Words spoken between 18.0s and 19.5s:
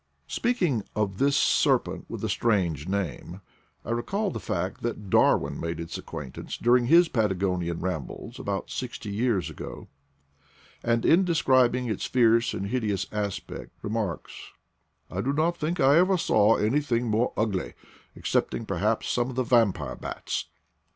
excepting, perhaps, some of the